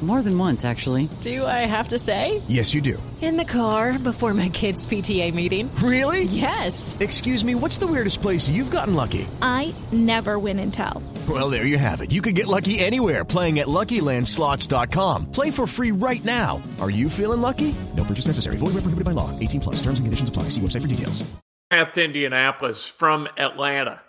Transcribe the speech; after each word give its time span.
More 0.00 0.22
than 0.22 0.38
once, 0.38 0.64
actually. 0.64 1.08
Do 1.22 1.44
I 1.44 1.66
have 1.66 1.88
to 1.88 1.98
say? 1.98 2.40
Yes, 2.46 2.72
you 2.72 2.80
do. 2.80 3.02
In 3.20 3.36
the 3.36 3.44
car 3.44 3.98
before 3.98 4.32
my 4.32 4.48
kids' 4.48 4.86
PTA 4.86 5.34
meeting. 5.34 5.74
Really? 5.82 6.22
Yes. 6.22 6.96
Excuse 7.00 7.42
me, 7.44 7.56
what's 7.56 7.78
the 7.78 7.86
weirdest 7.88 8.22
place 8.22 8.48
you've 8.48 8.70
gotten 8.70 8.94
lucky? 8.94 9.26
I 9.42 9.74
never 9.90 10.38
win 10.38 10.60
and 10.60 10.72
tell. 10.72 11.02
Well, 11.28 11.50
there 11.50 11.66
you 11.66 11.78
have 11.78 12.00
it. 12.00 12.12
You 12.12 12.22
can 12.22 12.34
get 12.34 12.46
lucky 12.46 12.78
anywhere 12.78 13.24
playing 13.24 13.58
at 13.58 13.66
LuckyLandSlots.com. 13.66 15.32
Play 15.32 15.50
for 15.50 15.66
free 15.66 15.90
right 15.90 16.24
now. 16.24 16.62
Are 16.80 16.90
you 16.90 17.10
feeling 17.10 17.40
lucky? 17.40 17.74
No 17.96 18.04
purchase 18.04 18.26
necessary. 18.28 18.56
Void 18.56 18.74
where 18.74 18.82
prohibited 18.82 19.04
by 19.04 19.10
law. 19.10 19.36
18 19.40 19.60
plus. 19.60 19.76
Terms 19.82 19.98
and 19.98 20.06
conditions 20.06 20.28
apply. 20.28 20.44
See 20.44 20.60
website 20.60 20.82
for 20.82 20.88
details. 20.88 21.28
At 21.72 21.98
Indianapolis 21.98 22.86
from 22.86 23.28
Atlanta. 23.36 24.00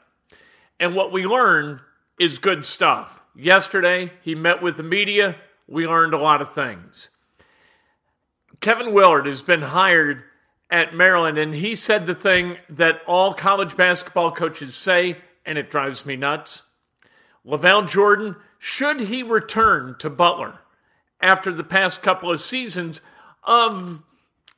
And 0.80 0.96
what 0.96 1.12
we 1.12 1.26
learn 1.26 1.82
is 2.20 2.38
good 2.38 2.66
stuff. 2.66 3.22
Yesterday, 3.36 4.12
he 4.22 4.36
met 4.36 4.62
with 4.62 4.78
the 4.78 4.84
media. 4.84 5.36
We 5.70 5.88
learned 5.88 6.16
a 6.16 6.20
lot 6.20 6.42
of 6.42 6.52
things. 6.52 7.12
Kevin 8.60 8.92
Willard 8.92 9.28
has 9.28 9.44
been 9.44 9.62
hired 9.62 10.24
at 10.72 10.96
Maryland, 10.96 11.38
and 11.38 11.54
he 11.54 11.76
said 11.76 12.06
the 12.08 12.16
thing 12.16 12.58
that 12.70 13.02
all 13.06 13.34
college 13.34 13.78
basketball 13.78 14.32
coaches 14.32 14.76
say, 14.76 15.18
and 15.46 15.58
it 15.58 15.70
drives 15.70 16.06
me 16.06 16.16
nuts. 16.16 16.66
LaVall 17.46 17.88
Jordan, 17.88 18.36
should 18.58 19.02
he 19.02 19.22
return 19.22 19.96
to 20.00 20.10
Butler 20.10 20.60
after 21.22 21.54
the 21.54 21.64
past 21.64 22.02
couple 22.02 22.32
of 22.32 22.42
seasons 22.42 23.02
of 23.44 24.02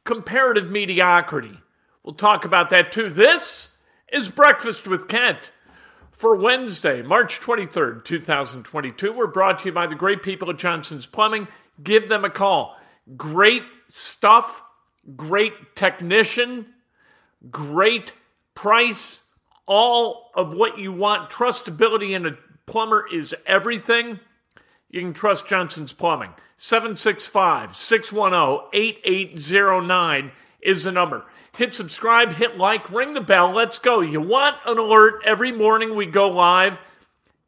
comparative 0.05 0.71
mediocrity? 0.71 1.59
We'll 2.03 2.15
talk 2.15 2.45
about 2.45 2.69
that 2.69 2.91
too. 2.91 3.09
This 3.09 3.71
is 4.11 4.29
Breakfast 4.29 4.87
with 4.87 5.09
Kent 5.09 5.51
for 6.21 6.35
Wednesday, 6.35 7.01
March 7.01 7.39
23rd, 7.39 8.05
2022. 8.05 9.11
We're 9.11 9.25
brought 9.25 9.57
to 9.59 9.65
you 9.65 9.71
by 9.71 9.87
the 9.87 9.95
great 9.95 10.21
people 10.21 10.51
at 10.51 10.57
Johnson's 10.57 11.07
Plumbing. 11.07 11.47
Give 11.81 12.07
them 12.07 12.23
a 12.23 12.29
call. 12.29 12.77
Great 13.17 13.63
stuff, 13.87 14.61
great 15.15 15.75
technician, 15.75 16.67
great 17.49 18.13
price, 18.53 19.23
all 19.65 20.29
of 20.35 20.53
what 20.53 20.77
you 20.77 20.93
want. 20.93 21.31
Trustability 21.31 22.11
in 22.11 22.27
a 22.27 22.33
plumber 22.67 23.07
is 23.11 23.33
everything. 23.47 24.19
You 24.91 25.01
can 25.01 25.13
trust 25.13 25.47
Johnson's 25.47 25.91
Plumbing. 25.91 26.35
765 26.55 27.75
610 27.75 28.69
8809 28.73 30.31
is 30.61 30.83
the 30.83 30.91
number. 30.91 31.25
Hit 31.57 31.75
subscribe, 31.75 32.33
hit 32.33 32.57
like, 32.57 32.91
ring 32.91 33.13
the 33.13 33.21
bell. 33.21 33.51
Let's 33.51 33.79
go. 33.79 33.99
You 34.01 34.21
want 34.21 34.57
an 34.65 34.77
alert 34.77 35.21
every 35.25 35.51
morning 35.51 35.95
we 35.95 36.05
go 36.05 36.27
live, 36.27 36.79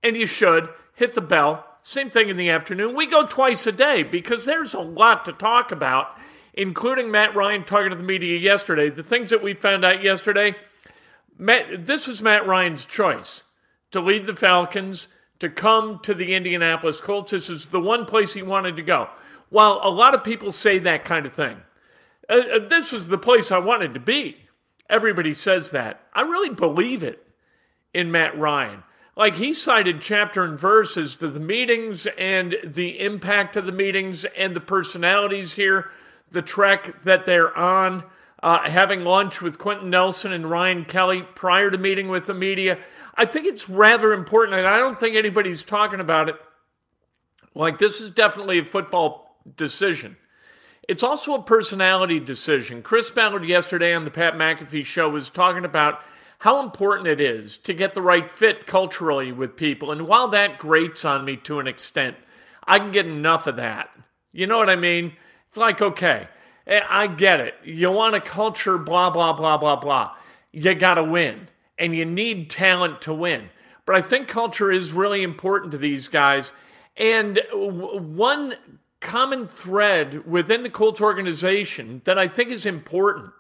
and 0.04 0.16
you 0.16 0.26
should. 0.26 0.70
Hit 0.95 1.14
the 1.14 1.22
bell. 1.22 1.66
Same 1.82 2.10
thing 2.10 2.30
in 2.30 2.38
the 2.38 2.50
afternoon. 2.50 2.95
We 2.95 3.05
go 3.05 3.26
twice 3.26 3.66
a 3.67 3.72
day 3.72 4.04
because 4.04 4.45
there's 4.45 4.73
a 4.73 4.80
lot 4.80 5.26
to 5.26 5.33
talk 5.33 5.72
about, 5.72 6.17
including 6.54 7.11
Matt 7.11 7.36
Ryan 7.36 7.64
talking 7.64 7.89
to 7.89 7.95
the 7.95 8.04
media 8.04 8.38
yesterday. 8.38 8.89
The 8.89 9.04
things 9.04 9.30
that 9.32 9.44
we 9.44 9.54
found 9.54 9.83
out 9.83 10.04
yesterday, 10.04 10.56
Matt, 11.38 11.86
this 11.86 12.08
was 12.08 12.22
Matt 12.22 12.45
Ryan's 12.45 12.86
choice 12.86 13.44
to 13.92 14.00
leave 14.00 14.26
the 14.26 14.36
Falcons, 14.36 15.08
to 15.39 15.50
come 15.50 16.00
to 16.00 16.14
the 16.14 16.33
Indianapolis 16.36 17.02
Colts. 17.02 17.32
This 17.32 17.50
is 17.50 17.67
the 17.67 17.80
one 17.80 18.06
place 18.06 18.33
he 18.33 18.42
wanted 18.42 18.76
to 18.77 18.82
go. 18.82 19.10
While 19.50 19.82
a 19.83 19.89
lot 19.89 20.16
of 20.16 20.23
people 20.23 20.52
say 20.52 20.80
that 20.80 21.06
kind 21.06 21.26
of 21.26 21.33
thing, 21.33 21.58
uh, 22.30 22.34
uh, 22.34 22.67
this 22.67 22.92
was 22.92 23.08
the 23.08 23.17
place 23.17 23.52
I 23.52 23.60
wanted 23.60 23.94
to 23.94 24.00
be. 24.00 24.38
Everybody 24.89 25.34
says 25.34 25.72
that. 25.72 26.02
I 26.14 26.22
really 26.22 26.50
believe 26.50 27.04
it 27.04 27.26
in 27.94 28.11
Matt 28.11 28.38
Ryan. 28.38 28.84
Like 29.16 29.36
he 29.36 29.54
cited 29.54 30.02
chapter 30.02 30.44
and 30.44 30.58
verse 30.58 30.98
as 30.98 31.16
to 31.16 31.28
the 31.28 31.39
meetings 31.39 32.08
and 32.17 32.56
the 32.64 33.00
impact 33.00 33.56
of 33.56 33.66
the 33.66 33.72
meetings 33.72 34.26
and 34.26 34.56
the 34.56 34.60
personalities 34.60 35.54
here, 35.54 35.92
the 36.32 36.42
trek 36.42 37.04
that 37.04 37.26
they're 37.26 37.56
on, 37.56 38.04
uh, 38.42 38.70
having 38.70 39.04
lunch 39.04 39.42
with 39.42 39.60
Quenton 39.60 39.89
Nelson 39.89 40.33
and 40.33 40.50
Ryan 40.50 40.83
Kelly 40.86 41.22
prior 41.36 41.70
to 41.70 41.78
meeting 41.78 42.10
with 42.10 42.26
the 42.26 42.33
media. 42.33 42.80
I 43.16 43.26
think 43.26 43.45
it's 43.45 43.70
rather 43.70 44.12
important, 44.12 44.58
and 44.58 44.67
I 44.67 44.78
don't 44.78 45.00
think 45.00 45.16
anybody's 45.16 45.64
talking 45.64 46.00
about 46.00 46.30
it. 46.30 46.36
Like 47.54 47.78
this 47.78 48.02
is 48.02 48.10
definitely 48.10 48.58
a 48.60 48.66
football 48.66 49.38
decision. 49.56 50.17
It's 50.88 51.04
also 51.04 51.33
a 51.36 51.42
personality 51.42 52.20
decision. 52.20 52.82
Chris 52.82 53.10
Ballard 53.10 53.45
yesterday 53.45 53.94
on 53.94 54.04
the 54.04 54.11
Pat 54.11 54.33
McAfee 54.33 54.86
show 54.86 55.10
was 55.10 55.30
talking 55.30 55.64
about 55.64 56.02
how 56.39 56.61
important 56.61 57.08
it 57.08 57.21
is 57.21 57.58
to 57.60 57.73
get 57.73 57.94
the 57.94 58.02
right 58.02 58.30
fit 58.30 58.67
culturally 58.67 59.32
with 59.32 59.55
people. 59.55 59.94
And 59.94 60.08
while 60.08 60.27
that 60.30 60.60
grates 60.60 61.05
on 61.05 61.23
me 61.23 61.38
to 61.38 61.60
an 61.60 61.67
extent, 61.67 62.17
I 62.66 62.80
can 62.80 62.92
get 62.92 63.05
enough 63.05 63.48
of 63.48 63.55
that. 63.55 63.89
You 64.33 64.45
know 64.45 64.58
what 64.58 64.70
I 64.70 64.76
mean? 64.76 65.14
It's 65.48 65.58
like, 65.58 65.82
okay, 65.82 66.27
eh, 66.67 66.82
I 66.89 67.08
get 67.08 67.39
it. 67.39 67.54
You 67.64 67.92
want 67.92 68.15
a 68.15 68.21
culture, 68.21 68.77
blah, 68.77 69.10
blah, 69.10 69.32
blah, 69.32 69.58
blah, 69.58 69.77
blah. 69.77 70.15
You 70.52 70.73
got 70.76 70.95
to 70.95 71.04
win, 71.04 71.48
and 71.77 71.95
you 71.95 72.04
need 72.04 72.50
talent 72.50 73.02
to 73.04 73.14
win. 73.14 73.50
But 73.86 73.95
I 73.95 74.02
think 74.02 74.27
culture 74.27 74.71
is 74.71 74.92
really 74.92 75.23
important 75.23 75.71
to 75.71 75.77
these 75.77 76.10
guys. 76.10 76.52
And 76.98 77.39
one 77.54 78.55
common 79.03 79.47
thread 79.47 80.25
within 80.25 80.64
the 80.64 80.69
Colts 80.69 81.02
organization 81.02 82.02
that 82.05 82.17
I 82.17 82.27
think 82.27 82.49
is 82.49 82.65
important 82.65 83.31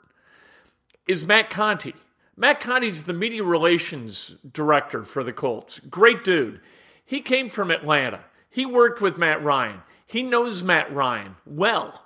is 1.07 1.25
Matt 1.25 1.49
Conti. 1.49 1.95
Matt 2.35 2.59
Conti's 2.59 3.03
the 3.03 3.13
media 3.13 3.43
relations 3.43 4.35
director 4.51 5.03
for 5.03 5.23
the 5.23 5.33
Colts. 5.33 5.79
Great 5.79 6.23
dude. 6.23 6.59
He 7.05 7.21
came 7.21 7.49
from 7.49 7.71
Atlanta. 7.71 8.25
He 8.49 8.65
worked 8.65 9.01
with 9.01 9.17
Matt 9.17 9.43
Ryan. 9.43 9.81
He 10.05 10.21
knows 10.21 10.63
Matt 10.63 10.93
Ryan 10.93 11.37
well. 11.45 12.05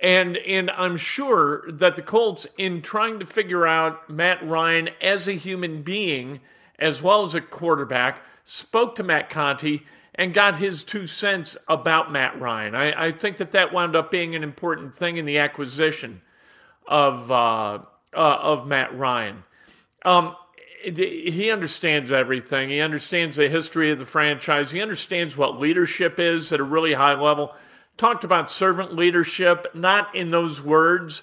And 0.00 0.36
and 0.36 0.70
I'm 0.70 0.96
sure 0.96 1.64
that 1.68 1.96
the 1.96 2.02
Colts 2.02 2.46
in 2.56 2.82
trying 2.82 3.18
to 3.18 3.26
figure 3.26 3.66
out 3.66 4.08
Matt 4.08 4.46
Ryan 4.46 4.90
as 5.00 5.28
a 5.28 5.32
human 5.32 5.82
being 5.82 6.40
as 6.78 7.02
well 7.02 7.22
as 7.22 7.34
a 7.34 7.40
quarterback 7.40 8.22
spoke 8.44 8.94
to 8.96 9.02
Matt 9.02 9.28
Conti 9.28 9.84
and 10.14 10.34
got 10.34 10.56
his 10.56 10.84
two 10.84 11.06
cents 11.06 11.56
about 11.68 12.12
Matt 12.12 12.40
Ryan. 12.40 12.74
I, 12.74 13.06
I 13.06 13.10
think 13.12 13.38
that 13.38 13.52
that 13.52 13.72
wound 13.72 13.96
up 13.96 14.10
being 14.10 14.34
an 14.34 14.42
important 14.42 14.94
thing 14.94 15.16
in 15.16 15.24
the 15.24 15.38
acquisition 15.38 16.20
of 16.86 17.30
uh, 17.30 17.78
uh, 18.14 18.16
of 18.16 18.66
Matt 18.66 18.96
Ryan. 18.96 19.44
Um, 20.04 20.36
he 20.82 21.50
understands 21.50 22.10
everything. 22.10 22.68
He 22.68 22.80
understands 22.80 23.36
the 23.36 23.48
history 23.48 23.92
of 23.92 24.00
the 24.00 24.04
franchise. 24.04 24.72
He 24.72 24.82
understands 24.82 25.36
what 25.36 25.60
leadership 25.60 26.18
is 26.18 26.52
at 26.52 26.58
a 26.58 26.64
really 26.64 26.92
high 26.92 27.14
level. 27.14 27.54
Talked 27.96 28.24
about 28.24 28.50
servant 28.50 28.96
leadership, 28.96 29.66
not 29.74 30.12
in 30.14 30.32
those 30.32 30.60
words, 30.60 31.22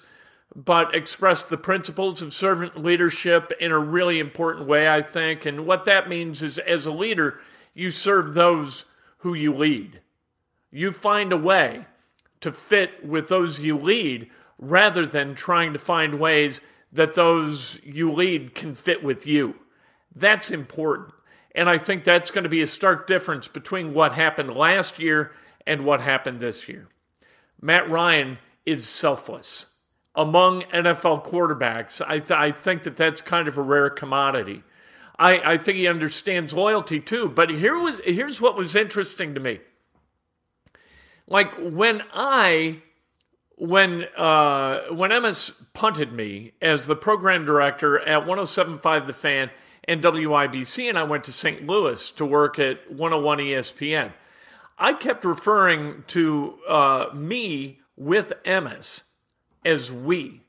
but 0.56 0.94
expressed 0.94 1.50
the 1.50 1.58
principles 1.58 2.22
of 2.22 2.32
servant 2.32 2.82
leadership 2.82 3.52
in 3.60 3.70
a 3.70 3.78
really 3.78 4.18
important 4.18 4.66
way, 4.66 4.88
I 4.88 5.02
think. 5.02 5.44
And 5.44 5.66
what 5.66 5.84
that 5.84 6.08
means 6.08 6.42
is, 6.42 6.58
as 6.58 6.86
a 6.86 6.90
leader, 6.90 7.40
you 7.74 7.90
serve 7.90 8.34
those 8.34 8.84
who 9.18 9.34
you 9.34 9.54
lead. 9.54 10.00
You 10.70 10.92
find 10.92 11.32
a 11.32 11.36
way 11.36 11.86
to 12.40 12.52
fit 12.52 13.04
with 13.06 13.28
those 13.28 13.60
you 13.60 13.76
lead 13.76 14.30
rather 14.58 15.06
than 15.06 15.34
trying 15.34 15.72
to 15.72 15.78
find 15.78 16.20
ways 16.20 16.60
that 16.92 17.14
those 17.14 17.80
you 17.82 18.12
lead 18.12 18.54
can 18.54 18.74
fit 18.74 19.02
with 19.02 19.26
you. 19.26 19.54
That's 20.14 20.50
important. 20.50 21.12
And 21.54 21.68
I 21.68 21.78
think 21.78 22.04
that's 22.04 22.30
going 22.30 22.44
to 22.44 22.50
be 22.50 22.62
a 22.62 22.66
stark 22.66 23.06
difference 23.06 23.48
between 23.48 23.94
what 23.94 24.12
happened 24.12 24.54
last 24.54 24.98
year 24.98 25.32
and 25.66 25.84
what 25.84 26.00
happened 26.00 26.40
this 26.40 26.68
year. 26.68 26.88
Matt 27.60 27.90
Ryan 27.90 28.38
is 28.64 28.88
selfless. 28.88 29.66
Among 30.14 30.62
NFL 30.62 31.24
quarterbacks, 31.24 32.04
I, 32.06 32.18
th- 32.18 32.30
I 32.30 32.50
think 32.50 32.82
that 32.82 32.96
that's 32.96 33.20
kind 33.20 33.48
of 33.48 33.58
a 33.58 33.62
rare 33.62 33.90
commodity. 33.90 34.62
I, 35.20 35.52
I 35.52 35.58
think 35.58 35.76
he 35.76 35.86
understands 35.86 36.54
loyalty 36.54 36.98
too. 36.98 37.28
But 37.28 37.50
here 37.50 37.78
was 37.78 38.00
here's 38.04 38.40
what 38.40 38.56
was 38.56 38.74
interesting 38.74 39.34
to 39.34 39.40
me. 39.40 39.60
Like 41.26 41.54
when 41.58 42.02
I 42.14 42.82
when 43.56 44.06
uh, 44.16 44.84
when 44.90 45.10
Emmis 45.10 45.52
punted 45.74 46.14
me 46.14 46.52
as 46.62 46.86
the 46.86 46.96
program 46.96 47.44
director 47.44 48.00
at 48.00 48.26
107.5 48.26 49.06
The 49.06 49.12
Fan 49.12 49.50
and 49.84 50.02
WIBC, 50.02 50.88
and 50.88 50.98
I 50.98 51.02
went 51.02 51.24
to 51.24 51.32
St. 51.32 51.66
Louis 51.66 52.10
to 52.12 52.24
work 52.24 52.58
at 52.58 52.90
101 52.90 53.38
ESPN, 53.38 54.12
I 54.78 54.94
kept 54.94 55.26
referring 55.26 56.04
to 56.08 56.58
uh, 56.66 57.06
me 57.12 57.80
with 57.96 58.32
Emmis 58.46 59.02
as 59.66 59.92
we. 59.92 60.40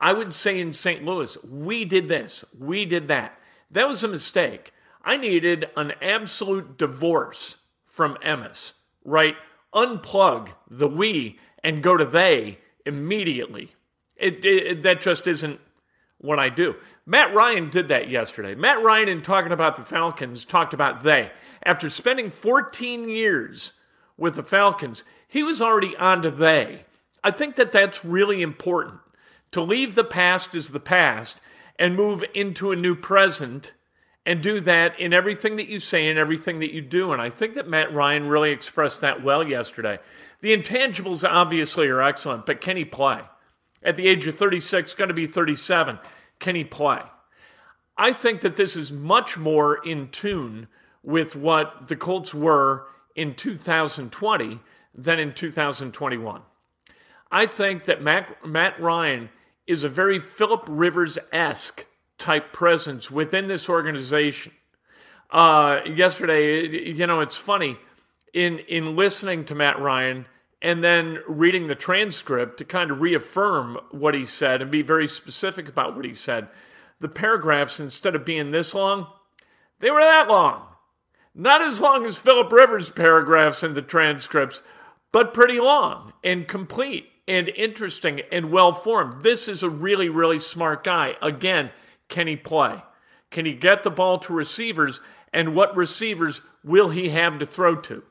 I 0.00 0.14
would 0.14 0.32
say 0.32 0.60
in 0.60 0.72
St. 0.72 1.04
Louis, 1.04 1.36
we 1.44 1.84
did 1.84 2.08
this, 2.08 2.44
we 2.58 2.86
did 2.86 3.08
that. 3.08 3.38
That 3.74 3.88
was 3.88 4.04
a 4.04 4.08
mistake. 4.08 4.72
I 5.04 5.16
needed 5.16 5.68
an 5.76 5.92
absolute 6.00 6.78
divorce 6.78 7.58
from 7.84 8.16
Emmis, 8.24 8.74
right? 9.04 9.34
Unplug 9.74 10.50
the 10.70 10.88
we 10.88 11.38
and 11.62 11.82
go 11.82 11.96
to 11.96 12.04
they 12.04 12.58
immediately. 12.86 13.74
It, 14.16 14.44
it, 14.44 14.82
that 14.84 15.00
just 15.00 15.26
isn't 15.26 15.60
what 16.18 16.38
I 16.38 16.50
do. 16.50 16.76
Matt 17.04 17.34
Ryan 17.34 17.68
did 17.68 17.88
that 17.88 18.08
yesterday. 18.08 18.54
Matt 18.54 18.82
Ryan, 18.82 19.08
in 19.08 19.22
talking 19.22 19.52
about 19.52 19.74
the 19.74 19.82
Falcons, 19.82 20.44
talked 20.44 20.72
about 20.72 21.02
they. 21.02 21.32
After 21.64 21.90
spending 21.90 22.30
14 22.30 23.08
years 23.08 23.72
with 24.16 24.36
the 24.36 24.44
Falcons, 24.44 25.02
he 25.26 25.42
was 25.42 25.60
already 25.60 25.96
on 25.96 26.22
to 26.22 26.30
they. 26.30 26.84
I 27.24 27.32
think 27.32 27.56
that 27.56 27.72
that's 27.72 28.04
really 28.04 28.40
important 28.40 29.00
to 29.50 29.60
leave 29.60 29.96
the 29.96 30.04
past 30.04 30.54
as 30.54 30.68
the 30.68 30.80
past 30.80 31.40
and 31.78 31.96
move 31.96 32.24
into 32.34 32.72
a 32.72 32.76
new 32.76 32.94
present 32.94 33.72
and 34.26 34.42
do 34.42 34.60
that 34.60 34.98
in 34.98 35.12
everything 35.12 35.56
that 35.56 35.68
you 35.68 35.78
say 35.78 36.08
and 36.08 36.18
everything 36.18 36.60
that 36.60 36.72
you 36.72 36.80
do. 36.80 37.12
And 37.12 37.20
I 37.20 37.28
think 37.30 37.54
that 37.54 37.68
Matt 37.68 37.92
Ryan 37.92 38.28
really 38.28 38.52
expressed 38.52 39.00
that 39.00 39.22
well 39.22 39.46
yesterday. 39.46 39.98
The 40.40 40.56
intangibles 40.56 41.28
obviously 41.28 41.88
are 41.88 42.02
excellent, 42.02 42.46
but 42.46 42.60
can 42.60 42.76
he 42.76 42.84
play? 42.84 43.20
At 43.82 43.96
the 43.96 44.08
age 44.08 44.26
of 44.26 44.38
36, 44.38 44.94
going 44.94 45.08
to 45.08 45.14
be 45.14 45.26
37, 45.26 45.98
can 46.38 46.54
he 46.54 46.64
play? 46.64 47.00
I 47.96 48.12
think 48.12 48.40
that 48.40 48.56
this 48.56 48.76
is 48.76 48.92
much 48.92 49.36
more 49.36 49.76
in 49.84 50.08
tune 50.08 50.68
with 51.02 51.36
what 51.36 51.88
the 51.88 51.96
Colts 51.96 52.32
were 52.32 52.86
in 53.14 53.34
2020 53.34 54.58
than 54.94 55.18
in 55.18 55.34
2021. 55.34 56.42
I 57.30 57.46
think 57.46 57.84
that 57.84 58.02
Matt, 58.02 58.44
Matt 58.44 58.80
Ryan 58.80 59.28
is 59.66 59.84
a 59.84 59.88
very 59.88 60.18
Philip 60.18 60.64
Rivers 60.68 61.18
esque 61.32 61.86
type 62.18 62.52
presence 62.52 63.10
within 63.10 63.48
this 63.48 63.68
organization. 63.68 64.52
Uh, 65.30 65.80
yesterday, 65.86 66.90
you 66.92 67.06
know, 67.06 67.20
it's 67.20 67.36
funny 67.36 67.76
in 68.32 68.58
in 68.60 68.96
listening 68.96 69.44
to 69.46 69.54
Matt 69.54 69.80
Ryan 69.80 70.26
and 70.62 70.82
then 70.82 71.18
reading 71.28 71.66
the 71.66 71.74
transcript 71.74 72.58
to 72.58 72.64
kind 72.64 72.90
of 72.90 73.00
reaffirm 73.00 73.78
what 73.90 74.14
he 74.14 74.24
said 74.24 74.62
and 74.62 74.70
be 74.70 74.82
very 74.82 75.06
specific 75.06 75.68
about 75.68 75.94
what 75.94 76.04
he 76.04 76.14
said. 76.14 76.48
The 77.00 77.08
paragraphs, 77.08 77.80
instead 77.80 78.14
of 78.14 78.24
being 78.24 78.50
this 78.50 78.74
long, 78.74 79.06
they 79.80 79.90
were 79.90 80.00
that 80.00 80.28
long. 80.28 80.62
Not 81.34 81.60
as 81.60 81.80
long 81.80 82.06
as 82.06 82.16
Philip 82.16 82.50
Rivers' 82.50 82.88
paragraphs 82.88 83.62
in 83.62 83.74
the 83.74 83.82
transcripts, 83.82 84.62
but 85.12 85.34
pretty 85.34 85.60
long 85.60 86.12
and 86.22 86.48
complete 86.48 87.08
and 87.26 87.48
interesting 87.48 88.22
and 88.30 88.50
well 88.50 88.72
formed. 88.72 89.22
This 89.22 89.48
is 89.48 89.62
a 89.62 89.70
really, 89.70 90.08
really 90.08 90.40
smart 90.40 90.84
guy. 90.84 91.16
Again, 91.22 91.70
can 92.08 92.26
he 92.26 92.36
play? 92.36 92.82
Can 93.30 93.46
he 93.46 93.54
get 93.54 93.82
the 93.82 93.90
ball 93.90 94.18
to 94.20 94.32
receivers? 94.32 95.00
And 95.32 95.54
what 95.54 95.76
receivers 95.76 96.42
will 96.62 96.90
he 96.90 97.08
have 97.08 97.38
to 97.38 97.46
throw 97.46 97.76
to? 97.76 98.04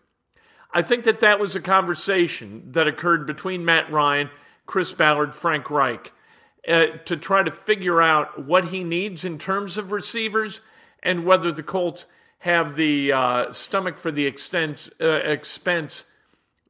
I 0.74 0.82
think 0.82 1.04
that 1.04 1.22
that 1.22 1.40
was 1.40 1.56
a 1.56 1.62
conversation 1.62 2.72
that 2.72 2.88
occurred 2.88 3.28
between 3.28 3.64
Matt 3.64 3.92
Ryan, 3.92 4.30
Chris 4.66 4.92
Ballard, 4.92 5.36
Frank 5.36 5.70
Reich 5.70 6.12
uh, 6.68 6.86
to 7.06 7.18
try 7.18 7.44
to 7.44 7.52
figure 7.52 8.02
out 8.02 8.46
what 8.46 8.66
he 8.66 8.84
needs 8.84 9.26
in 9.26 9.38
terms 9.38 9.78
of 9.78 9.92
receivers 9.92 10.62
and 11.02 11.26
whether 11.26 11.52
the 11.52 11.64
Colts 11.64 12.06
have 12.40 12.76
the 12.76 13.12
uh, 13.12 13.52
stomach 13.52 13.98
for 13.98 14.12
the 14.12 14.26
extent, 14.26 14.90
uh, 15.02 15.08
expense 15.08 16.06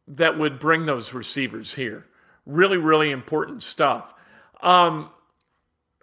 that 0.07 0.37
would 0.37 0.59
bring 0.59 0.85
those 0.85 1.13
receivers 1.13 1.75
here. 1.75 2.05
Really, 2.45 2.77
really 2.77 3.11
important 3.11 3.63
stuff. 3.63 4.13
Um, 4.61 5.09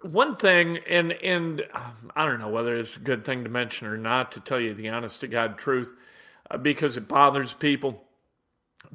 one 0.01 0.35
thing, 0.35 0.79
and 0.89 1.11
and 1.11 1.63
um, 1.73 2.11
I 2.15 2.25
don't 2.25 2.39
know 2.39 2.49
whether 2.49 2.75
it's 2.75 2.97
a 2.97 2.99
good 2.99 3.23
thing 3.23 3.43
to 3.43 3.49
mention 3.49 3.87
or 3.87 3.97
not, 3.97 4.31
to 4.33 4.39
tell 4.39 4.59
you 4.59 4.73
the 4.73 4.89
honest 4.89 5.21
to 5.21 5.27
God 5.27 5.57
truth, 5.57 5.93
uh, 6.49 6.57
because 6.57 6.97
it 6.97 7.07
bothers 7.07 7.53
people. 7.53 8.03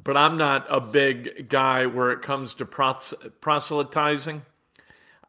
But 0.03 0.17
I'm 0.17 0.37
not 0.37 0.65
a 0.69 0.81
big 0.81 1.47
guy 1.47 1.85
where 1.85 2.11
it 2.11 2.21
comes 2.21 2.53
to 2.55 2.65
pros- 2.65 3.13
proselytizing. 3.39 4.41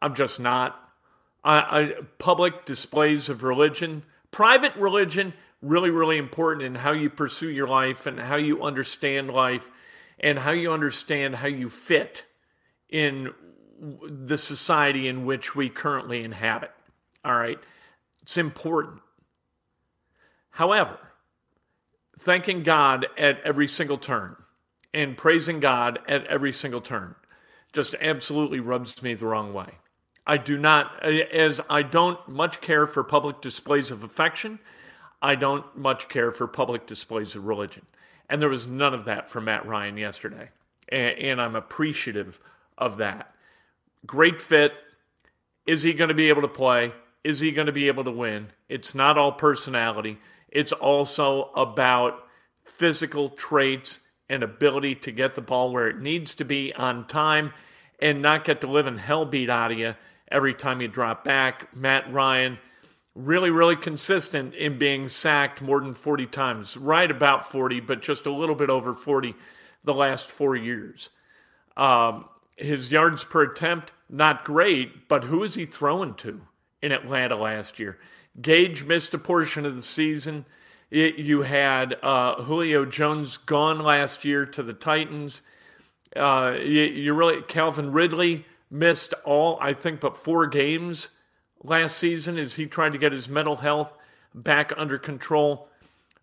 I'm 0.01 0.15
just 0.15 0.39
not. 0.39 0.77
I, 1.43 1.57
I, 1.57 1.93
public 2.17 2.65
displays 2.65 3.29
of 3.29 3.43
religion, 3.43 4.03
private 4.31 4.75
religion, 4.75 5.33
really, 5.61 5.89
really 5.89 6.17
important 6.17 6.65
in 6.65 6.75
how 6.75 6.91
you 6.91 7.09
pursue 7.09 7.49
your 7.49 7.67
life 7.67 8.05
and 8.05 8.19
how 8.19 8.35
you 8.35 8.63
understand 8.63 9.29
life 9.29 9.71
and 10.19 10.39
how 10.39 10.51
you 10.51 10.71
understand 10.71 11.35
how 11.35 11.47
you 11.47 11.69
fit 11.69 12.25
in 12.89 13.33
the 13.79 14.37
society 14.37 15.07
in 15.07 15.25
which 15.25 15.55
we 15.55 15.69
currently 15.69 16.23
inhabit. 16.23 16.71
All 17.23 17.35
right? 17.35 17.59
It's 18.21 18.37
important. 18.37 19.01
However, 20.51 20.97
thanking 22.19 22.63
God 22.63 23.07
at 23.17 23.39
every 23.43 23.67
single 23.67 23.97
turn 23.97 24.35
and 24.93 25.17
praising 25.17 25.59
God 25.59 25.99
at 26.07 26.25
every 26.27 26.51
single 26.51 26.81
turn 26.81 27.15
just 27.71 27.95
absolutely 28.01 28.59
rubs 28.59 29.01
me 29.01 29.13
the 29.13 29.27
wrong 29.27 29.53
way. 29.53 29.69
I 30.25 30.37
do 30.37 30.57
not, 30.57 31.03
as 31.05 31.61
I 31.69 31.81
don't 31.81 32.27
much 32.27 32.61
care 32.61 32.87
for 32.87 33.03
public 33.03 33.41
displays 33.41 33.89
of 33.91 34.03
affection, 34.03 34.59
I 35.21 35.35
don't 35.35 35.65
much 35.77 36.09
care 36.09 36.31
for 36.31 36.47
public 36.47 36.85
displays 36.85 37.35
of 37.35 37.45
religion. 37.45 37.85
And 38.29 38.41
there 38.41 38.49
was 38.49 38.67
none 38.67 38.93
of 38.93 39.05
that 39.05 39.29
from 39.29 39.45
Matt 39.45 39.65
Ryan 39.65 39.97
yesterday. 39.97 40.49
And, 40.87 41.41
I'm 41.41 41.55
appreciative 41.55 42.39
of 42.77 42.97
that. 42.97 43.33
Great 44.05 44.41
fit. 44.41 44.73
Is 45.65 45.83
he 45.83 45.93
going 45.93 46.07
to 46.07 46.15
be 46.15 46.29
able 46.29 46.41
to 46.41 46.47
play? 46.47 46.93
Is 47.23 47.39
he 47.39 47.51
going 47.51 47.67
to 47.67 47.73
be 47.73 47.87
able 47.87 48.03
to 48.05 48.11
win? 48.11 48.47
It's 48.69 48.95
not 48.95 49.17
all 49.17 49.31
personality, 49.31 50.17
it's 50.47 50.71
also 50.71 51.51
about 51.55 52.23
physical 52.65 53.29
traits 53.29 53.99
and 54.29 54.43
ability 54.43 54.95
to 54.95 55.11
get 55.11 55.35
the 55.35 55.41
ball 55.41 55.71
where 55.71 55.87
it 55.87 55.99
needs 55.99 56.35
to 56.35 56.45
be 56.45 56.73
on 56.73 57.05
time 57.07 57.51
and 57.99 58.21
not 58.21 58.45
get 58.45 58.61
to 58.61 58.67
live 58.67 58.87
in 58.87 58.97
hell 58.97 59.25
beat 59.25 59.49
out 59.49 59.71
of 59.71 59.77
you 59.77 59.95
every 60.31 60.53
time 60.53 60.81
you 60.81 60.87
drop 60.87 61.23
back. 61.23 61.75
Matt 61.75 62.11
Ryan, 62.13 62.59
really, 63.25 63.49
really 63.49 63.75
consistent 63.75 64.55
in 64.55 64.77
being 64.77 65.07
sacked 65.07 65.61
more 65.61 65.81
than 65.81 65.93
40 65.93 66.25
times, 66.27 66.77
right 66.77 67.09
about 67.09 67.49
40, 67.49 67.81
but 67.81 68.01
just 68.01 68.25
a 68.25 68.31
little 68.31 68.55
bit 68.55 68.69
over 68.69 68.93
40 68.93 69.35
the 69.83 69.93
last 69.93 70.29
four 70.29 70.55
years. 70.55 71.09
Um, 71.75 72.25
his 72.57 72.91
yards 72.91 73.23
per 73.23 73.43
attempt, 73.43 73.93
not 74.09 74.43
great, 74.43 75.07
but 75.07 75.25
who 75.25 75.43
is 75.43 75.55
he 75.55 75.65
throwing 75.65 76.13
to 76.15 76.41
in 76.81 76.91
Atlanta 76.91 77.35
last 77.35 77.79
year? 77.79 77.97
Gage 78.41 78.83
missed 78.83 79.13
a 79.13 79.17
portion 79.17 79.65
of 79.65 79.75
the 79.75 79.81
season. 79.81 80.45
It, 80.91 81.17
you 81.17 81.41
had 81.41 81.97
uh, 82.01 82.41
Julio 82.43 82.85
Jones 82.85 83.37
gone 83.37 83.79
last 83.79 84.25
year 84.25 84.45
to 84.45 84.63
the 84.63 84.73
Titans. 84.73 85.41
Uh, 86.15 86.55
you, 86.59 86.83
you, 86.83 87.13
really 87.13 87.41
Calvin 87.43 87.91
Ridley 87.91 88.45
missed 88.71 89.13
all, 89.25 89.57
I 89.61 89.73
think, 89.73 89.99
but 89.99 90.17
four 90.17 90.47
games 90.47 91.09
last 91.63 91.97
season 91.97 92.37
as 92.37 92.55
he 92.55 92.65
tried 92.65 92.93
to 92.93 92.97
get 92.97 93.11
his 93.11 93.29
mental 93.29 93.57
health 93.57 93.93
back 94.33 94.71
under 94.77 94.97
control. 94.97 95.67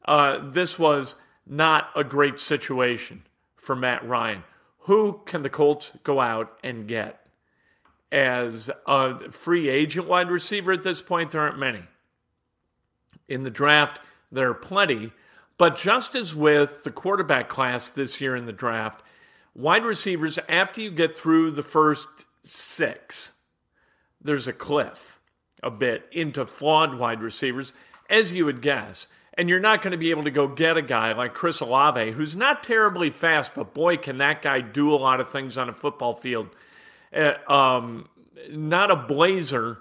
Uh, 0.05 0.39
this 0.51 0.79
was 0.79 1.15
not 1.47 1.91
a 1.95 2.05
great 2.05 2.41
situation 2.41 3.23
for 3.57 3.77
Matt 3.77 4.07
Ryan 4.07 4.43
who 4.87 5.21
can 5.27 5.43
the 5.43 5.51
Colts 5.51 5.93
go 6.05 6.21
out 6.21 6.57
and 6.63 6.87
get? 6.87 7.27
As 8.13 8.71
a 8.87 9.33
free 9.33 9.69
agent 9.69 10.07
wide 10.07 10.31
receiver 10.31 10.71
at 10.73 10.85
this 10.85 11.03
point, 11.03 11.33
there 11.33 11.41
aren't 11.41 11.59
many. 11.59 11.83
In 13.29 13.43
the 13.43 13.51
draft, 13.51 13.99
there 14.31 14.49
are 14.49 14.55
plenty. 14.55 15.13
But 15.59 15.77
just 15.77 16.15
as 16.15 16.37
with 16.37 16.85
the 16.85 16.93
quarterback 16.93 17.49
class 17.49 17.89
this 17.89 18.21
year 18.21 18.37
in 18.37 18.47
the 18.47 18.53
draft, 18.53 19.03
wide 19.57 19.85
receivers, 19.85 20.39
after 20.49 20.81
you 20.81 20.93
get 20.93 21.19
through 21.19 21.51
the 21.51 21.65
first 21.65 22.07
six, 22.45 23.33
there's 24.23 24.47
a 24.47 24.53
cliff 24.53 25.16
a 25.67 25.71
bit 25.71 26.07
into 26.13 26.47
flawed 26.47 26.95
wide 26.95 27.21
receivers, 27.21 27.73
as 28.09 28.33
you 28.33 28.45
would 28.45 28.63
guess. 28.63 29.09
And 29.35 29.51
you're 29.51 29.61
not 29.61 29.83
going 29.83 29.91
to 29.91 29.99
be 29.99 30.11
able 30.11 30.23
to 30.23 30.31
go 30.31 30.49
get 30.49 30.79
a 30.79 30.83
guy 30.83 31.13
like 31.13 31.35
Chris 31.35 31.61
Olave, 31.61 32.13
who's 32.13 32.35
not 32.35 32.63
terribly 32.63 33.11
fast, 33.11 33.55
but 33.55 33.75
boy, 33.75 33.99
can 33.99 34.19
that 34.19 34.41
guy 34.41 34.61
do 34.61 34.95
a 34.95 34.97
lot 34.97 35.21
of 35.21 35.29
things 35.29 35.59
on 35.59 35.69
a 35.69 35.75
football 35.75 36.15
field. 36.15 36.49
Uh, 37.15 37.35
um, 37.53 38.09
not 38.51 38.91
a 38.91 38.97
blazer. 38.97 39.79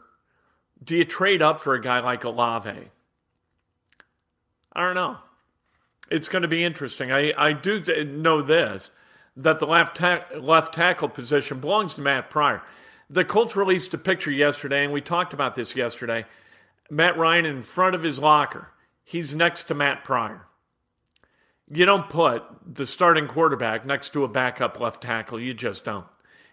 Do 0.83 0.97
you 0.97 1.05
trade 1.05 1.41
up 1.41 1.61
for 1.61 1.73
a 1.73 1.81
guy 1.81 1.99
like 1.99 2.25
Olave? 2.25 2.89
I 4.73 4.85
don't 4.85 4.95
know. 4.95 5.17
It's 6.11 6.27
going 6.27 6.41
to 6.41 6.47
be 6.47 6.63
interesting. 6.63 7.11
I, 7.11 7.33
I 7.37 7.53
do 7.53 7.79
know 8.03 8.41
this 8.41 8.91
that 9.37 9.59
the 9.59 9.67
left, 9.67 9.97
ta- 9.97 10.25
left 10.37 10.73
tackle 10.73 11.09
position 11.09 11.59
belongs 11.59 11.95
to 11.95 12.01
Matt 12.01 12.29
Pryor. 12.29 12.61
The 13.09 13.25
Colts 13.25 13.55
released 13.55 13.93
a 13.93 13.97
picture 13.97 14.31
yesterday, 14.31 14.83
and 14.83 14.91
we 14.91 15.01
talked 15.01 15.33
about 15.33 15.55
this 15.55 15.75
yesterday. 15.75 16.25
Matt 16.89 17.17
Ryan 17.17 17.45
in 17.45 17.61
front 17.61 17.95
of 17.95 18.03
his 18.03 18.19
locker. 18.19 18.71
He's 19.03 19.35
next 19.35 19.63
to 19.63 19.75
Matt 19.75 20.03
Pryor. 20.03 20.45
You 21.69 21.85
don't 21.85 22.09
put 22.09 22.43
the 22.65 22.85
starting 22.85 23.27
quarterback 23.27 23.85
next 23.85 24.13
to 24.13 24.23
a 24.23 24.27
backup 24.27 24.79
left 24.79 25.01
tackle. 25.01 25.39
You 25.39 25.53
just 25.53 25.83
don't. 25.83 26.05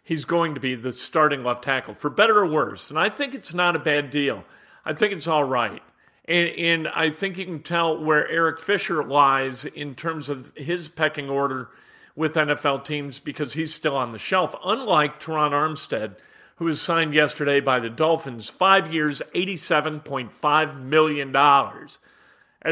He's 0.03 0.25
going 0.25 0.55
to 0.55 0.61
be 0.61 0.75
the 0.75 0.93
starting 0.93 1.45
left 1.45 1.65
tackle, 1.65 1.95
for 1.95 2.11
better 2.11 2.39
or 2.39 2.47
worse. 2.47 2.91
And 2.91 2.99
I 2.99 3.09
think 3.09 3.35
it's 3.35 3.55
not 3.55 3.77
a 3.77 3.79
bad 3.79 4.11
deal. 4.11 4.45
I 4.85 4.95
think 4.95 5.13
it's 5.13 5.29
all 5.29 5.45
right. 5.45 5.83
And, 6.25 6.49
and 6.49 6.89
I 6.89 7.11
think 7.11 7.39
you 7.39 7.45
can 7.45 7.63
tell 7.63 8.03
where 8.03 8.29
Eric 8.29 8.61
Fisher 8.61 9.05
lies 9.05 9.65
in 9.65 9.95
terms 9.95 10.29
of 10.29 10.53
his 10.57 10.89
pecking 10.89 11.29
order 11.29 11.69
with 12.15 12.35
NFL 12.35 12.85
teams 12.85 13.19
because 13.21 13.55
he's 13.55 13.73
still 13.73 13.97
on 13.97 14.13
the 14.13 14.19
shelf, 14.19 14.55
unlike 14.65 15.21
Terron 15.21 15.53
Armstead, 15.53 16.17
who 16.63 16.67
was 16.67 16.81
signed 16.81 17.13
yesterday 17.13 17.59
by 17.59 17.81
the 17.81 17.91
Dolphins, 17.91 18.49
five 18.49 18.95
years, 18.95 19.21
$87.5 19.35 20.81
million. 20.81 21.33
That 21.33 21.97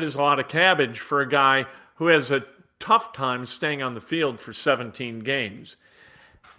is 0.05 0.15
a 0.15 0.23
lot 0.23 0.39
of 0.39 0.47
cabbage 0.47 1.01
for 1.01 1.21
a 1.21 1.29
guy 1.29 1.67
who 1.97 2.07
has 2.07 2.31
a 2.31 2.45
tough 2.79 3.13
time 3.13 3.45
staying 3.45 3.83
on 3.83 3.95
the 3.95 4.01
field 4.01 4.39
for 4.39 4.53
17 4.53 5.19
games. 5.21 5.77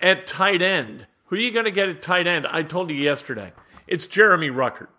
At 0.02 0.28
tight 0.28 0.62
end, 0.62 1.08
who 1.28 1.38
are 1.38 1.40
you 1.40 1.52
going 1.52 1.64
to 1.64 1.72
get 1.72 1.88
at 1.88 2.02
tight 2.02 2.28
end? 2.28 2.46
I 2.48 2.64
told 2.64 2.92
you 2.92 2.98
yesterday. 2.98 3.54
It's 3.88 4.08
Jeremy 4.08 4.50
Ruckert. 4.50 4.90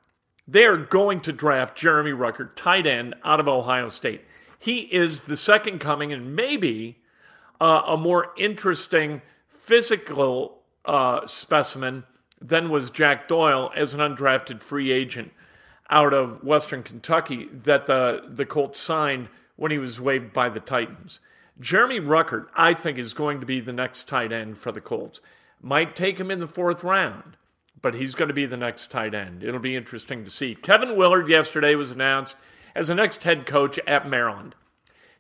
They 0.49 0.65
are 0.65 0.79
going 0.79 1.21
to 1.21 1.35
draft 1.35 1.77
Jeremy 1.77 2.13
Ruckert, 2.13 2.57
tight 2.57 2.87
end, 2.87 3.15
out 3.25 3.41
of 3.41 3.49
Ohio 3.49 3.89
State. 3.89 4.23
He 4.59 4.79
is 4.79 5.21
the 5.21 5.37
second 5.37 5.81
coming 5.81 6.15
and 6.15 6.35
maybe 6.35 6.97
uh, 7.61 7.83
a 7.89 7.99
more 7.99 8.33
interesting 8.39 9.21
physical 9.49 10.63
uh, 10.87 11.27
specimen 11.27 12.05
than 12.43 12.71
was 12.71 12.91
Jack 12.91 13.29
Doyle 13.29 13.71
as 13.77 13.95
an 13.95 14.01
undrafted 14.01 14.63
free 14.63 14.91
agent 14.91 15.33
out 15.91 16.13
of 16.13 16.43
Western 16.43 16.83
Kentucky 16.83 17.49
that 17.53 17.87
the, 17.87 18.25
the 18.29 18.47
Colts 18.47 18.81
signed 18.81 19.29
when 19.57 19.71
he 19.71 19.79
was 19.79 20.01
waived 20.01 20.33
by 20.33 20.49
the 20.49 20.61
Titans. 20.61 21.21
Jeremy 21.61 22.01
Ruckert, 22.01 22.47
I 22.57 22.75
think, 22.75 22.99
is 22.99 23.13
going 23.13 23.41
to 23.41 23.47
be 23.47 23.61
the 23.61 23.73
next 23.73 24.09
tight 24.09 24.33
end 24.33 24.59
for 24.59 24.73
the 24.73 24.81
Colts. 24.81 25.21
Might 25.61 25.95
take 25.95 26.19
him 26.19 26.31
in 26.31 26.41
the 26.41 26.49
fourth 26.49 26.83
round, 26.83 27.37
but 27.81 27.95
he's 27.95 28.15
going 28.15 28.29
to 28.29 28.35
be 28.35 28.47
the 28.47 28.57
next 28.57 28.91
tight 28.91 29.15
end. 29.15 29.45
It'll 29.45 29.61
be 29.61 29.77
interesting 29.77 30.25
to 30.25 30.31
see. 30.31 30.55
Kevin 30.55 30.97
Willard 30.97 31.29
yesterday 31.29 31.75
was 31.75 31.91
announced 31.91 32.37
as 32.75 32.89
the 32.89 32.95
next 32.95 33.23
head 33.23 33.47
coach 33.47 33.79
at 33.87 34.09
Maryland. 34.09 34.55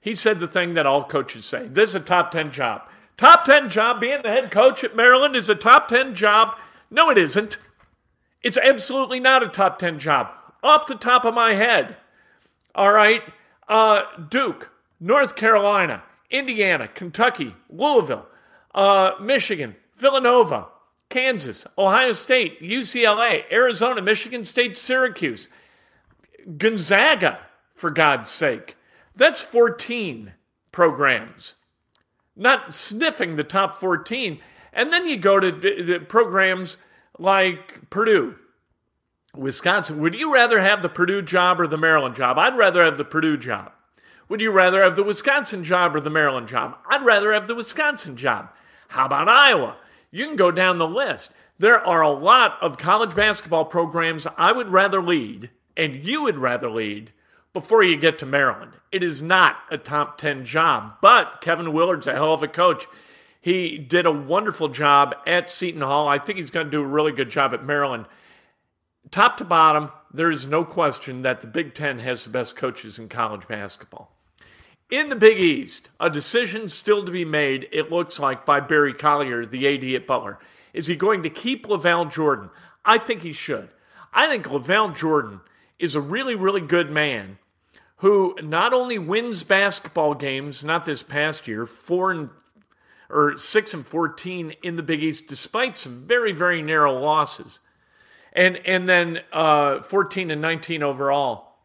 He 0.00 0.14
said 0.16 0.40
the 0.40 0.48
thing 0.48 0.74
that 0.74 0.86
all 0.86 1.04
coaches 1.04 1.44
say 1.44 1.68
this 1.68 1.90
is 1.90 1.94
a 1.94 2.00
top 2.00 2.32
10 2.32 2.50
job. 2.50 2.82
Top 3.16 3.44
10 3.44 3.68
job, 3.68 4.00
being 4.00 4.22
the 4.22 4.30
head 4.30 4.50
coach 4.50 4.82
at 4.82 4.96
Maryland 4.96 5.36
is 5.36 5.48
a 5.48 5.54
top 5.54 5.86
10 5.86 6.14
job. 6.14 6.58
No, 6.92 7.08
it 7.08 7.16
isn't. 7.16 7.56
It's 8.42 8.58
absolutely 8.58 9.18
not 9.18 9.42
a 9.42 9.48
top 9.48 9.78
10 9.78 9.98
job. 9.98 10.28
Off 10.62 10.86
the 10.86 10.94
top 10.94 11.24
of 11.24 11.34
my 11.34 11.54
head. 11.54 11.96
All 12.74 12.92
right. 12.92 13.22
Uh, 13.66 14.02
Duke, 14.28 14.70
North 15.00 15.34
Carolina, 15.34 16.02
Indiana, 16.30 16.86
Kentucky, 16.86 17.56
Louisville, 17.70 18.26
uh, 18.74 19.12
Michigan, 19.20 19.74
Villanova, 19.96 20.68
Kansas, 21.08 21.66
Ohio 21.78 22.12
State, 22.12 22.60
UCLA, 22.60 23.44
Arizona, 23.50 24.02
Michigan 24.02 24.44
State, 24.44 24.76
Syracuse, 24.76 25.48
Gonzaga, 26.58 27.38
for 27.74 27.90
God's 27.90 28.30
sake. 28.30 28.76
That's 29.16 29.40
14 29.40 30.34
programs. 30.72 31.56
Not 32.36 32.74
sniffing 32.74 33.36
the 33.36 33.44
top 33.44 33.78
14. 33.78 34.40
And 34.72 34.92
then 34.92 35.06
you 35.06 35.16
go 35.16 35.38
to 35.38 35.52
the 35.52 35.98
programs 36.00 36.76
like 37.18 37.90
Purdue, 37.90 38.36
Wisconsin. 39.36 40.00
Would 40.00 40.14
you 40.14 40.32
rather 40.32 40.60
have 40.60 40.82
the 40.82 40.88
Purdue 40.88 41.22
job 41.22 41.60
or 41.60 41.66
the 41.66 41.76
Maryland 41.76 42.16
job? 42.16 42.38
I'd 42.38 42.56
rather 42.56 42.84
have 42.84 42.96
the 42.96 43.04
Purdue 43.04 43.36
job. 43.36 43.72
Would 44.28 44.40
you 44.40 44.50
rather 44.50 44.82
have 44.82 44.96
the 44.96 45.02
Wisconsin 45.02 45.62
job 45.62 45.94
or 45.94 46.00
the 46.00 46.08
Maryland 46.08 46.48
job? 46.48 46.78
I'd 46.88 47.04
rather 47.04 47.32
have 47.32 47.48
the 47.48 47.54
Wisconsin 47.54 48.16
job. 48.16 48.48
How 48.88 49.06
about 49.06 49.28
Iowa? 49.28 49.76
You 50.10 50.26
can 50.26 50.36
go 50.36 50.50
down 50.50 50.78
the 50.78 50.88
list. 50.88 51.32
There 51.58 51.86
are 51.86 52.00
a 52.00 52.10
lot 52.10 52.56
of 52.62 52.78
college 52.78 53.14
basketball 53.14 53.66
programs 53.66 54.26
I 54.36 54.52
would 54.52 54.68
rather 54.68 55.02
lead, 55.02 55.50
and 55.76 55.96
you 55.96 56.22
would 56.22 56.38
rather 56.38 56.70
lead, 56.70 57.12
before 57.52 57.82
you 57.82 57.96
get 57.96 58.18
to 58.18 58.26
Maryland. 58.26 58.72
It 58.90 59.02
is 59.02 59.22
not 59.22 59.56
a 59.70 59.78
top 59.78 60.18
10 60.18 60.44
job, 60.44 60.94
but 61.00 61.40
Kevin 61.40 61.72
Willard's 61.72 62.06
a 62.06 62.12
hell 62.12 62.32
of 62.32 62.42
a 62.42 62.48
coach. 62.48 62.86
He 63.42 63.76
did 63.76 64.06
a 64.06 64.12
wonderful 64.12 64.68
job 64.68 65.16
at 65.26 65.50
Seton 65.50 65.82
Hall. 65.82 66.06
I 66.06 66.18
think 66.18 66.38
he's 66.38 66.52
going 66.52 66.66
to 66.66 66.70
do 66.70 66.80
a 66.80 66.86
really 66.86 67.10
good 67.10 67.28
job 67.28 67.52
at 67.52 67.64
Maryland. 67.64 68.06
Top 69.10 69.36
to 69.38 69.44
bottom, 69.44 69.90
there 70.14 70.30
is 70.30 70.46
no 70.46 70.64
question 70.64 71.22
that 71.22 71.40
the 71.40 71.48
Big 71.48 71.74
Ten 71.74 71.98
has 71.98 72.22
the 72.22 72.30
best 72.30 72.54
coaches 72.54 73.00
in 73.00 73.08
college 73.08 73.48
basketball. 73.48 74.16
In 74.90 75.08
the 75.08 75.16
Big 75.16 75.40
East, 75.40 75.90
a 75.98 76.08
decision 76.08 76.68
still 76.68 77.04
to 77.04 77.10
be 77.10 77.24
made, 77.24 77.68
it 77.72 77.90
looks 77.90 78.20
like, 78.20 78.46
by 78.46 78.60
Barry 78.60 78.94
Collier, 78.94 79.44
the 79.44 79.66
AD 79.66 79.84
at 80.00 80.06
Butler. 80.06 80.38
Is 80.72 80.86
he 80.86 80.94
going 80.94 81.24
to 81.24 81.30
keep 81.30 81.66
LaVall 81.66 82.12
Jordan? 82.12 82.48
I 82.84 82.98
think 82.98 83.22
he 83.22 83.32
should. 83.32 83.70
I 84.12 84.28
think 84.28 84.46
LaVall 84.46 84.96
Jordan 84.96 85.40
is 85.80 85.96
a 85.96 86.00
really, 86.00 86.36
really 86.36 86.60
good 86.60 86.92
man 86.92 87.38
who 87.96 88.36
not 88.40 88.72
only 88.72 88.98
wins 88.98 89.42
basketball 89.42 90.14
games, 90.14 90.62
not 90.62 90.84
this 90.84 91.02
past 91.02 91.48
year, 91.48 91.66
four 91.66 92.12
and 92.12 92.30
or 93.12 93.36
six 93.38 93.74
and 93.74 93.86
fourteen 93.86 94.54
in 94.62 94.76
the 94.76 94.82
Big 94.82 95.02
East, 95.02 95.26
despite 95.28 95.78
some 95.78 96.06
very, 96.06 96.32
very 96.32 96.62
narrow 96.62 96.98
losses, 96.98 97.60
and 98.32 98.56
and 98.66 98.88
then 98.88 99.20
uh, 99.32 99.82
fourteen 99.82 100.30
and 100.30 100.40
nineteen 100.40 100.82
overall. 100.82 101.56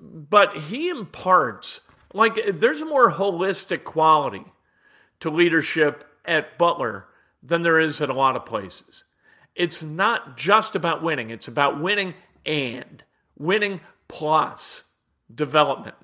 But 0.00 0.56
he 0.56 0.88
imparts 0.88 1.80
like 2.12 2.38
there's 2.58 2.80
a 2.80 2.86
more 2.86 3.12
holistic 3.12 3.84
quality 3.84 4.44
to 5.20 5.30
leadership 5.30 6.04
at 6.24 6.58
Butler 6.58 7.06
than 7.42 7.62
there 7.62 7.80
is 7.80 8.00
at 8.00 8.10
a 8.10 8.14
lot 8.14 8.36
of 8.36 8.44
places. 8.44 9.04
It's 9.54 9.82
not 9.82 10.36
just 10.36 10.74
about 10.74 11.02
winning, 11.02 11.30
it's 11.30 11.48
about 11.48 11.80
winning 11.80 12.14
and 12.44 13.02
winning 13.38 13.80
plus 14.08 14.84
development 15.34 15.96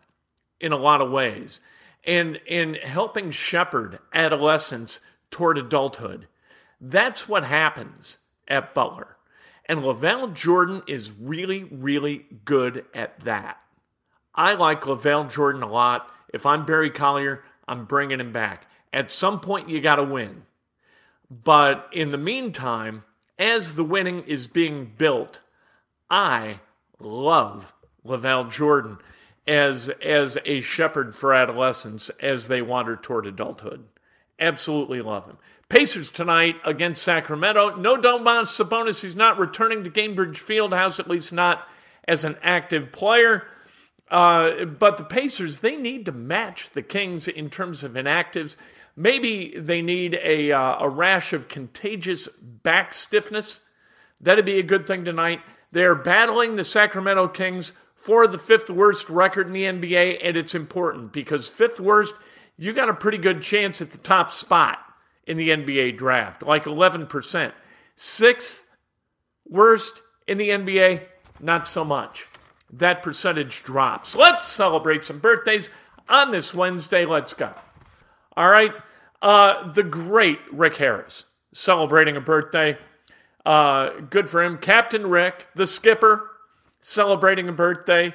in 0.61 0.73
a 0.73 0.77
lot 0.77 1.01
of 1.01 1.11
ways 1.11 1.61
and 2.05 2.41
in 2.47 2.75
helping 2.75 3.31
shepherd 3.31 3.99
adolescence 4.13 5.01
toward 5.31 5.59
adulthood. 5.59 6.27
That's 6.81 7.29
what 7.29 7.45
happens 7.45 8.19
at 8.49 8.75
Butler. 8.75 9.17
And 9.67 9.81
LaVall 9.81 10.35
Jordan 10.35 10.83
is 10.89 11.13
really, 11.13 11.65
really 11.65 12.27
good 12.45 12.85
at 12.93 13.21
that. 13.21 13.59
I 14.35 14.55
like 14.55 14.83
LaVall 14.83 15.31
Jordan 15.31 15.63
a 15.63 15.71
lot. 15.71 16.11
If 16.33 16.47
I'm 16.47 16.67
Barry 16.67 16.91
Collier, 16.91 17.45
I'm 17.69 17.85
bringing 17.85 18.21
him 18.21 18.33
back. 18.33 18.67
At 18.93 19.13
some 19.13 19.41
point, 19.41 19.69
you 19.69 19.81
got 19.81 19.97
to 19.97 20.05
win. 20.05 20.43
But 21.31 21.89
in 21.93 22.11
the 22.11 22.19
meantime, 22.19 23.05
as 23.39 23.75
the 23.75 23.85
winning 23.85 24.25
is 24.25 24.47
being 24.49 24.93
built, 24.99 25.41
I 26.11 26.61
love 26.99 27.73
LaVall 28.05 28.51
Jordan 28.51 28.99
as, 29.47 29.89
as 29.89 30.39
a 30.45 30.61
shepherd 30.61 31.15
for 31.15 31.35
adolescents 31.35 32.11
as 32.21 32.49
they 32.49 32.63
wander 32.63 32.97
toward 32.97 33.27
adulthood. 33.27 33.85
Absolutely 34.39 35.03
love 35.03 35.27
him. 35.27 35.39
Pacers 35.69 36.11
tonight 36.11 36.57
against 36.65 37.03
Sacramento. 37.03 37.77
No 37.77 37.97
Domantas 37.97 38.63
Sabonis. 38.63 39.03
He's 39.03 39.17
not 39.17 39.39
returning 39.39 39.85
to 39.85 39.91
Gainbridge 39.91 40.37
Fieldhouse, 40.37 41.01
at 41.01 41.09
least 41.09 41.33
not 41.33 41.67
as 42.07 42.25
an 42.25 42.37
active 42.43 42.93
player. 42.93 43.47
Uh, 44.11 44.67
but 44.67 44.99
the 44.99 45.05
Pacers, 45.05 45.59
they 45.59 45.77
need 45.77 46.05
to 46.05 46.13
match 46.13 46.71
the 46.71 46.83
Kings 46.83 47.27
in 47.27 47.49
terms 47.49 47.83
of 47.83 47.93
inactives. 47.93 48.57
Maybe 48.95 49.55
they 49.57 49.81
need 49.81 50.19
a, 50.23 50.53
uh, 50.53 50.77
a 50.81 50.89
rash 50.89 51.33
of 51.33 51.49
contagious 51.49 52.29
back 52.29 52.93
stiffness. 52.93 53.63
That'd 54.21 54.45
be 54.45 54.59
a 54.59 54.63
good 54.63 54.87
thing 54.87 55.07
tonight. 55.07 55.41
They're 55.71 55.95
battling 55.95 56.57
the 56.57 56.65
Sacramento 56.65 57.29
Kings 57.29 57.73
for 58.05 58.27
the 58.27 58.39
fifth 58.39 58.71
worst 58.71 59.09
record 59.09 59.47
in 59.47 59.53
the 59.53 59.65
NBA, 59.65 60.19
and 60.23 60.37
it's 60.37 60.55
important 60.55 61.13
because 61.13 61.49
fifth 61.49 61.81
worst, 61.81 62.15
you 62.57 62.73
got 62.73 62.89
a 62.89 62.95
pretty 62.95 63.19
good 63.19 63.43
chance 63.43 63.81
at 63.81 63.91
the 63.91 63.99
top 63.99 64.33
spot 64.33 64.79
in 65.27 65.37
the 65.37 65.51
NBA 65.51 65.99
draft, 65.99 66.43
like 66.43 66.65
11%. 66.65 67.53
Sixth 67.97 68.67
worst 69.49 70.01
in 70.27 70.39
the 70.39 70.49
NBA, 70.49 71.05
not 71.41 71.69
so 71.69 71.85
much 71.85 72.27
that 72.73 73.03
percentage 73.03 73.63
drops. 73.63 74.15
Let's 74.15 74.47
celebrate 74.49 75.05
some 75.05 75.19
birthdays 75.19 75.71
on 76.09 76.31
this 76.31 76.55
Wednesday. 76.55 77.05
Let's 77.05 77.35
go. 77.35 77.53
All 78.37 78.49
right. 78.49 78.73
Uh, 79.21 79.71
the 79.73 79.83
great 79.83 80.39
Rick 80.51 80.77
Harris 80.77 81.27
celebrating 81.53 82.17
a 82.17 82.21
birthday. 82.21 82.79
Uh, 83.45 83.91
good 84.11 84.31
for 84.31 84.43
him. 84.43 84.59
Captain 84.59 85.07
Rick, 85.07 85.47
the 85.55 85.67
skipper, 85.67 86.31
celebrating 86.83 87.49
a 87.49 87.53
birthday. 87.53 88.13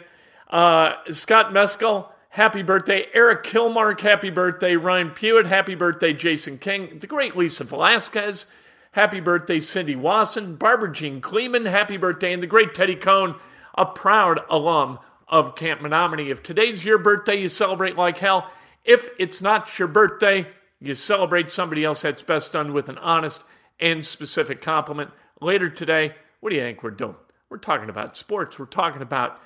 Uh, 0.50 0.94
Scott 1.10 1.52
Mescal 1.52 2.12
Happy 2.38 2.62
birthday, 2.62 3.08
Eric 3.16 3.44
Kilmark. 3.44 4.00
Happy 4.00 4.30
birthday, 4.30 4.76
Ryan 4.76 5.10
Pewitt. 5.10 5.48
Happy 5.48 5.74
birthday, 5.74 6.14
Jason 6.14 6.60
King. 6.60 7.00
The 7.00 7.08
great 7.08 7.36
Lisa 7.36 7.64
Velasquez. 7.64 8.46
Happy 8.92 9.20
birthday, 9.20 9.60
Cindy 9.60 9.96
Wasson. 9.96 10.56
Barbara 10.56 10.92
Jean 10.92 11.20
Kleeman. 11.20 11.66
Happy 11.66 11.98
birthday. 11.98 12.34
And 12.34 12.44
the 12.44 12.48
great 12.48 12.76
Teddy 12.76 12.96
Cohn, 12.96 13.34
a 13.76 13.88
proud 13.88 14.42
alum 14.52 15.00
of 15.28 15.56
Camp 15.56 15.82
Menominee. 15.82 16.30
If 16.30 16.44
today's 16.44 16.86
your 16.86 17.00
birthday, 17.00 17.42
you 17.42 17.50
celebrate 17.50 17.96
like 17.96 18.20
hell. 18.20 18.52
If 18.86 19.10
it's 19.18 19.42
not 19.42 19.80
your 19.80 19.88
birthday, 19.88 20.46
you 20.80 20.94
celebrate 20.94 21.50
somebody 21.50 21.84
else 21.84 22.04
that's 22.04 22.22
best 22.22 22.52
done 22.52 22.72
with 22.72 22.88
an 22.88 23.00
honest 23.00 23.44
and 23.80 24.06
specific 24.06 24.62
compliment. 24.62 25.10
Later 25.42 25.72
today, 25.72 26.14
what 26.42 26.52
do 26.52 26.56
you 26.56 26.62
think 26.62 26.84
we're 26.84 26.92
doing? 26.92 27.16
We're 27.50 27.58
talking 27.58 27.90
about 27.90 28.18
sports. 28.18 28.60
We're 28.60 28.66
talking 28.66 29.02
about 29.02 29.42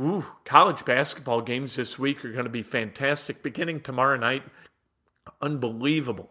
ooh, 0.00 0.24
college 0.44 0.84
basketball 0.84 1.40
games 1.40 1.76
this 1.76 1.98
week 1.98 2.24
are 2.24 2.32
going 2.32 2.44
to 2.44 2.50
be 2.50 2.62
fantastic. 2.62 3.42
Beginning 3.42 3.80
tomorrow 3.80 4.16
night, 4.16 4.42
unbelievable. 5.40 6.30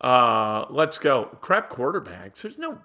Uh, 0.00 0.66
let's 0.70 0.98
go. 0.98 1.36
Crap 1.40 1.70
quarterbacks. 1.70 2.42
There's 2.42 2.58
no, 2.58 2.78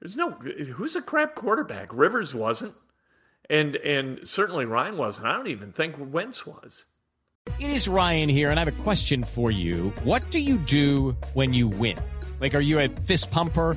there's 0.00 0.16
no. 0.16 0.30
Who's 0.30 0.96
a 0.96 1.02
crap 1.02 1.34
quarterback? 1.34 1.90
Rivers 1.92 2.34
wasn't, 2.34 2.74
and 3.50 3.76
and 3.76 4.26
certainly 4.26 4.64
Ryan 4.64 4.96
wasn't. 4.96 5.26
I 5.26 5.32
don't 5.32 5.48
even 5.48 5.72
think 5.72 5.96
Wentz 5.98 6.46
was. 6.46 6.86
It 7.60 7.68
is 7.68 7.86
Ryan 7.86 8.30
here, 8.30 8.50
and 8.50 8.58
I 8.58 8.64
have 8.64 8.80
a 8.80 8.82
question 8.82 9.22
for 9.22 9.50
you. 9.50 9.92
What 10.02 10.30
do 10.30 10.40
you 10.40 10.56
do 10.56 11.14
when 11.34 11.52
you 11.52 11.68
win? 11.68 11.98
Like, 12.40 12.54
are 12.54 12.60
you 12.60 12.80
a 12.80 12.88
fist 12.88 13.30
pumper? 13.30 13.76